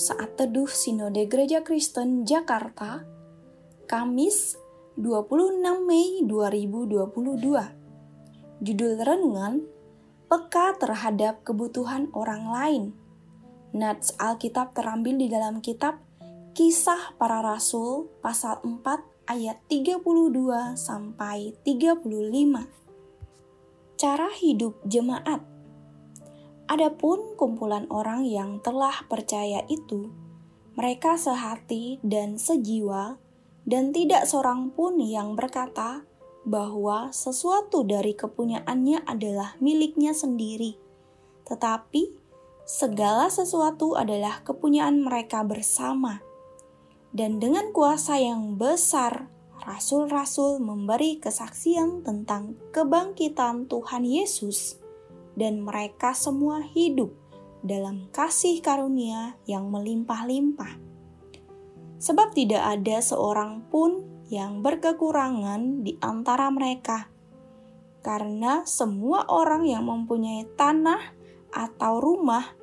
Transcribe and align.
Saat 0.00 0.40
Teduh 0.40 0.64
Sinode 0.64 1.28
Gereja 1.28 1.60
Kristen 1.60 2.24
Jakarta, 2.24 3.04
Kamis 3.84 4.56
26 4.96 5.60
Mei 5.84 6.24
2022. 6.24 8.64
Judul 8.64 8.92
renungan, 8.96 9.60
Peka 10.24 10.80
terhadap 10.80 11.44
kebutuhan 11.44 12.08
orang 12.16 12.48
lain. 12.48 12.96
Nats 13.76 14.16
Alkitab 14.16 14.72
terambil 14.72 15.20
di 15.20 15.28
dalam 15.28 15.60
kitab 15.60 16.00
Kisah 16.56 17.12
Para 17.20 17.44
Rasul 17.44 18.08
pasal 18.24 18.56
4 18.64 19.28
ayat 19.28 19.60
32 19.68 20.80
sampai 20.80 21.60
35. 21.60 24.00
Cara 24.00 24.32
hidup 24.32 24.80
jemaat 24.88 25.44
Adapun 26.70 27.34
kumpulan 27.34 27.90
orang 27.90 28.22
yang 28.22 28.62
telah 28.62 29.02
percaya 29.10 29.66
itu, 29.66 30.06
mereka 30.78 31.18
sehati 31.18 31.98
dan 32.06 32.38
sejiwa, 32.38 33.18
dan 33.66 33.90
tidak 33.90 34.30
seorang 34.30 34.70
pun 34.70 35.02
yang 35.02 35.34
berkata 35.34 36.06
bahwa 36.46 37.10
sesuatu 37.10 37.82
dari 37.82 38.14
kepunyaannya 38.14 39.02
adalah 39.02 39.58
miliknya 39.58 40.14
sendiri, 40.14 40.78
tetapi 41.42 42.14
segala 42.62 43.26
sesuatu 43.34 43.98
adalah 43.98 44.38
kepunyaan 44.46 45.02
mereka 45.02 45.42
bersama. 45.42 46.22
Dan 47.10 47.42
dengan 47.42 47.74
kuasa 47.74 48.22
yang 48.22 48.54
besar, 48.54 49.26
rasul-rasul 49.66 50.62
memberi 50.62 51.18
kesaksian 51.18 52.06
tentang 52.06 52.54
kebangkitan 52.70 53.66
Tuhan 53.66 54.06
Yesus 54.06 54.79
dan 55.40 55.64
mereka 55.64 56.12
semua 56.12 56.60
hidup 56.60 57.16
dalam 57.64 58.12
kasih 58.12 58.60
karunia 58.60 59.40
yang 59.48 59.72
melimpah-limpah. 59.72 60.76
Sebab 62.00 62.36
tidak 62.36 62.60
ada 62.60 63.00
seorang 63.00 63.64
pun 63.72 64.04
yang 64.28 64.60
berkekurangan 64.60 65.84
di 65.84 65.96
antara 66.00 66.52
mereka, 66.52 67.08
karena 68.04 68.64
semua 68.68 69.28
orang 69.28 69.64
yang 69.64 69.84
mempunyai 69.88 70.48
tanah 70.56 71.16
atau 71.52 72.00
rumah 72.00 72.56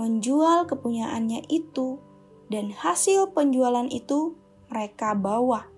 menjual 0.00 0.64
kepunyaannya 0.68 1.48
itu, 1.48 2.00
dan 2.48 2.72
hasil 2.72 3.32
penjualan 3.36 3.88
itu 3.88 4.36
mereka 4.68 5.12
bawa. 5.16 5.68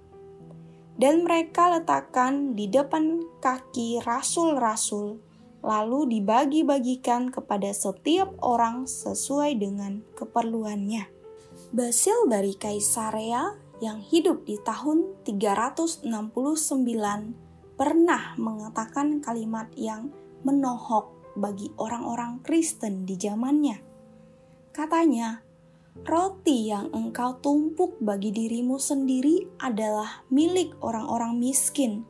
Dan 0.97 1.29
mereka 1.29 1.77
letakkan 1.77 2.57
di 2.57 2.73
depan 2.73 3.21
kaki 3.45 4.01
rasul-rasul 4.01 5.26
lalu 5.67 6.07
dibagi-bagikan 6.07 7.35
kepada 7.35 7.75
setiap 7.75 8.31
orang 8.39 8.87
sesuai 8.87 9.59
dengan 9.59 10.07
keperluannya. 10.15 11.11
Basil 11.75 12.31
dari 12.31 12.55
Kaisarea 12.55 13.59
yang 13.83 13.99
hidup 13.99 14.47
di 14.47 14.63
tahun 14.63 15.19
369 15.27 16.07
pernah 17.75 18.39
mengatakan 18.39 19.19
kalimat 19.19 19.67
yang 19.75 20.15
menohok 20.47 21.11
bagi 21.35 21.75
orang-orang 21.77 22.39
Kristen 22.47 23.03
di 23.03 23.19
zamannya. 23.19 23.83
Katanya, 24.71 25.43
roti 26.07 26.71
yang 26.71 26.95
engkau 26.95 27.43
tumpuk 27.43 27.99
bagi 27.99 28.31
dirimu 28.31 28.79
sendiri 28.79 29.59
adalah 29.61 30.23
milik 30.31 30.79
orang-orang 30.81 31.37
miskin 31.37 32.07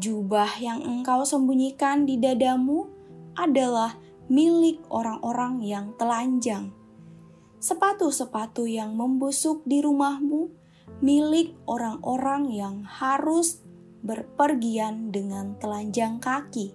Jubah 0.00 0.56
yang 0.64 0.80
engkau 0.80 1.28
sembunyikan 1.28 2.08
di 2.08 2.16
dadamu 2.16 2.88
adalah 3.36 4.00
milik 4.32 4.80
orang-orang 4.88 5.60
yang 5.60 5.92
telanjang. 6.00 6.72
Sepatu-sepatu 7.60 8.64
yang 8.64 8.96
membusuk 8.96 9.60
di 9.68 9.84
rumahmu 9.84 10.48
milik 11.04 11.52
orang-orang 11.68 12.48
yang 12.48 12.80
harus 12.80 13.60
berpergian 14.00 15.12
dengan 15.12 15.60
telanjang 15.60 16.16
kaki. 16.16 16.72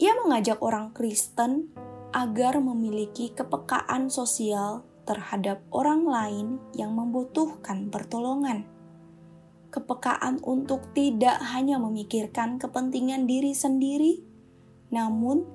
Ia 0.00 0.16
mengajak 0.24 0.56
orang 0.64 0.96
Kristen 0.96 1.68
agar 2.16 2.64
memiliki 2.64 3.28
kepekaan 3.36 4.08
sosial 4.08 4.88
terhadap 5.04 5.60
orang 5.68 6.08
lain 6.08 6.56
yang 6.72 6.96
membutuhkan 6.96 7.92
pertolongan 7.92 8.64
kepekaan 9.70 10.42
untuk 10.42 10.90
tidak 10.92 11.38
hanya 11.54 11.78
memikirkan 11.78 12.58
kepentingan 12.58 13.24
diri 13.24 13.54
sendiri, 13.54 14.22
namun 14.90 15.46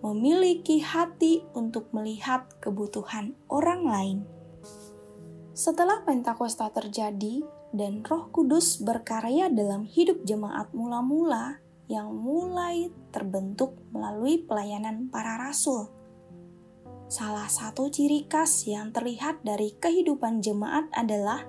memiliki 0.00 0.80
hati 0.80 1.44
untuk 1.52 1.92
melihat 1.92 2.48
kebutuhan 2.64 3.36
orang 3.52 3.82
lain. 3.84 4.18
Setelah 5.52 6.06
Pentakosta 6.06 6.70
terjadi 6.70 7.42
dan 7.74 8.00
Roh 8.06 8.30
Kudus 8.30 8.80
berkarya 8.80 9.50
dalam 9.52 9.84
hidup 9.84 10.24
jemaat 10.24 10.70
mula-mula 10.72 11.60
yang 11.90 12.14
mulai 12.14 12.92
terbentuk 13.10 13.76
melalui 13.90 14.44
pelayanan 14.44 15.08
para 15.10 15.36
rasul. 15.40 15.90
Salah 17.08 17.48
satu 17.48 17.88
ciri 17.88 18.28
khas 18.28 18.68
yang 18.68 18.92
terlihat 18.92 19.40
dari 19.40 19.72
kehidupan 19.80 20.44
jemaat 20.44 20.92
adalah 20.92 21.48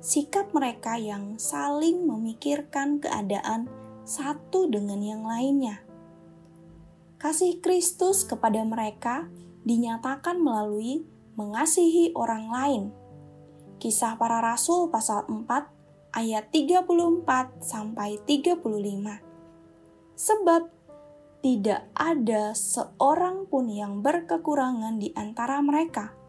sikap 0.00 0.48
mereka 0.56 0.96
yang 0.96 1.36
saling 1.36 2.08
memikirkan 2.08 3.04
keadaan 3.04 3.68
satu 4.08 4.64
dengan 4.72 5.04
yang 5.04 5.28
lainnya. 5.28 5.84
Kasih 7.20 7.60
Kristus 7.60 8.24
kepada 8.24 8.64
mereka 8.64 9.28
dinyatakan 9.68 10.40
melalui 10.40 11.04
mengasihi 11.36 12.16
orang 12.16 12.48
lain. 12.48 12.82
Kisah 13.76 14.16
para 14.16 14.40
Rasul 14.40 14.88
pasal 14.88 15.28
4 15.28 16.16
ayat 16.16 16.48
34 16.48 17.60
sampai 17.60 18.16
35. 18.24 18.56
Sebab 20.16 20.62
tidak 21.40 21.88
ada 21.96 22.52
seorang 22.56 23.48
pun 23.48 23.68
yang 23.68 24.00
berkekurangan 24.00 25.00
di 25.00 25.12
antara 25.16 25.60
mereka 25.64 26.19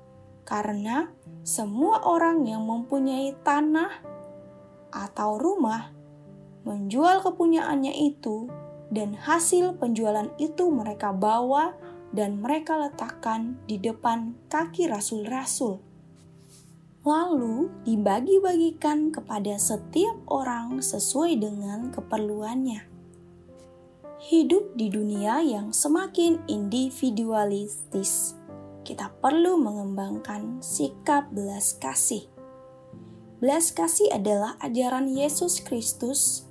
karena 0.44 1.10
semua 1.42 2.06
orang 2.06 2.46
yang 2.46 2.66
mempunyai 2.66 3.34
tanah 3.42 4.02
atau 4.92 5.40
rumah 5.40 5.94
menjual 6.62 7.26
kepunyaannya 7.26 7.94
itu, 8.14 8.46
dan 8.92 9.16
hasil 9.16 9.80
penjualan 9.80 10.30
itu 10.38 10.68
mereka 10.70 11.16
bawa 11.16 11.74
dan 12.12 12.44
mereka 12.44 12.76
letakkan 12.76 13.56
di 13.66 13.80
depan 13.80 14.36
kaki 14.52 14.92
rasul-rasul. 14.92 15.80
Lalu 17.02 17.72
dibagi-bagikan 17.88 19.10
kepada 19.10 19.58
setiap 19.58 20.22
orang 20.30 20.86
sesuai 20.86 21.34
dengan 21.40 21.90
keperluannya. 21.90 22.86
Hidup 24.22 24.78
di 24.78 24.94
dunia 24.94 25.42
yang 25.42 25.74
semakin 25.74 26.46
individualistis 26.46 28.38
kita 28.82 29.14
perlu 29.22 29.58
mengembangkan 29.62 30.60
sikap 30.62 31.30
belas 31.30 31.78
kasih. 31.78 32.26
Belas 33.42 33.74
kasih 33.74 34.10
adalah 34.14 34.58
ajaran 34.62 35.10
Yesus 35.10 35.62
Kristus. 35.66 36.46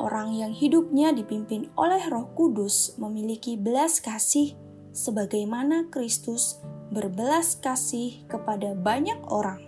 Orang 0.00 0.32
yang 0.32 0.56
hidupnya 0.56 1.12
dipimpin 1.12 1.68
oleh 1.76 2.00
Roh 2.08 2.32
Kudus 2.32 2.96
memiliki 2.96 3.60
belas 3.60 4.00
kasih 4.00 4.56
sebagaimana 4.96 5.92
Kristus 5.92 6.56
berbelas 6.88 7.60
kasih 7.60 8.24
kepada 8.26 8.72
banyak 8.72 9.20
orang. 9.28 9.60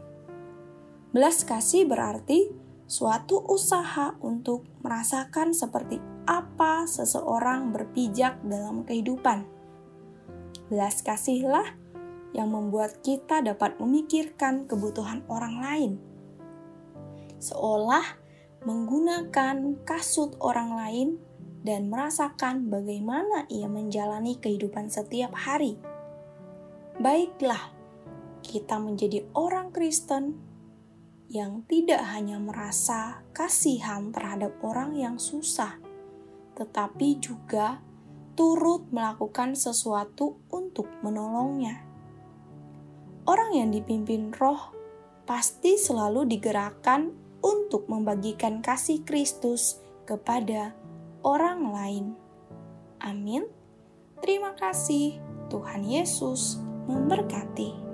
Belas 1.12 1.44
kasih 1.44 1.84
berarti 1.84 2.48
suatu 2.88 3.44
usaha 3.44 4.16
untuk 4.24 4.64
merasakan 4.80 5.52
seperti 5.52 6.00
apa 6.24 6.88
seseorang 6.88 7.72
berpijak 7.76 8.40
dalam 8.44 8.88
kehidupan 8.88 9.61
Belas 10.72 11.04
kasihlah 11.04 11.76
yang 12.32 12.48
membuat 12.48 13.04
kita 13.04 13.44
dapat 13.44 13.76
memikirkan 13.76 14.64
kebutuhan 14.64 15.20
orang 15.28 15.60
lain. 15.60 15.92
Seolah 17.36 18.16
menggunakan 18.64 19.84
kasut 19.84 20.32
orang 20.40 20.72
lain 20.72 21.08
dan 21.60 21.92
merasakan 21.92 22.72
bagaimana 22.72 23.44
ia 23.52 23.68
menjalani 23.68 24.40
kehidupan 24.40 24.88
setiap 24.88 25.36
hari. 25.36 25.76
Baiklah, 26.96 27.68
kita 28.40 28.80
menjadi 28.80 29.28
orang 29.36 29.76
Kristen 29.76 30.40
yang 31.28 31.68
tidak 31.68 32.00
hanya 32.16 32.40
merasa 32.40 33.20
kasihan 33.36 34.08
terhadap 34.08 34.56
orang 34.64 34.96
yang 34.96 35.20
susah, 35.20 35.76
tetapi 36.56 37.20
juga 37.20 37.84
turut 38.32 38.88
melakukan 38.88 39.52
sesuatu 39.52 40.40
untuk 40.72 40.88
menolongnya. 41.04 41.84
Orang 43.28 43.52
yang 43.52 43.68
dipimpin 43.68 44.32
roh 44.32 44.72
pasti 45.28 45.76
selalu 45.76 46.24
digerakkan 46.24 47.12
untuk 47.44 47.92
membagikan 47.92 48.64
kasih 48.64 49.04
Kristus 49.04 49.84
kepada 50.08 50.72
orang 51.20 51.60
lain. 51.68 52.06
Amin. 53.04 53.44
Terima 54.24 54.56
kasih, 54.56 55.20
Tuhan 55.52 55.84
Yesus 55.84 56.56
memberkati. 56.88 57.91